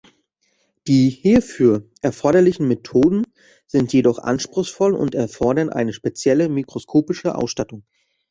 [0.87, 3.23] Die hierfür erforderlichen Methoden
[3.67, 7.83] sind jedoch anspruchsvoll und erfordern eine spezielle mikroskopische Ausstattung.